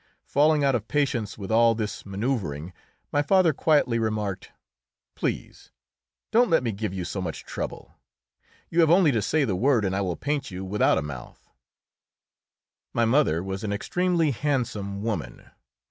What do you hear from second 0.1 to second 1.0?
Falling out of